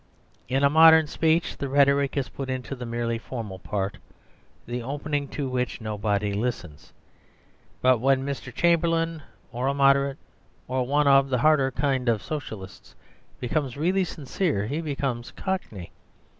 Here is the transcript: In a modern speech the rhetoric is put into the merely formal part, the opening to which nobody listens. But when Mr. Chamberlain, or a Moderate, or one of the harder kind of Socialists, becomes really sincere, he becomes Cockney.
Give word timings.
In 0.49 0.63
a 0.63 0.69
modern 0.71 1.05
speech 1.05 1.57
the 1.57 1.69
rhetoric 1.69 2.17
is 2.17 2.27
put 2.27 2.49
into 2.49 2.75
the 2.75 2.87
merely 2.87 3.19
formal 3.19 3.59
part, 3.59 3.99
the 4.65 4.81
opening 4.81 5.27
to 5.27 5.47
which 5.47 5.79
nobody 5.79 6.33
listens. 6.33 6.91
But 7.83 7.99
when 7.99 8.25
Mr. 8.25 8.51
Chamberlain, 8.51 9.21
or 9.51 9.67
a 9.67 9.75
Moderate, 9.75 10.17
or 10.67 10.87
one 10.87 11.05
of 11.07 11.29
the 11.29 11.37
harder 11.37 11.69
kind 11.69 12.09
of 12.09 12.23
Socialists, 12.23 12.95
becomes 13.39 13.77
really 13.77 14.03
sincere, 14.03 14.65
he 14.65 14.81
becomes 14.81 15.29
Cockney. 15.29 15.91